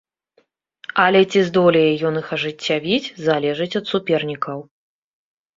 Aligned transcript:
Але 1.03 1.19
ці 1.33 1.39
здолее 1.49 1.83
ён 2.11 2.17
іх 2.21 2.27
ажыццявіць, 2.37 3.13
залежыць 3.27 3.71
ад 3.81 3.85
супернікаў. 3.93 4.59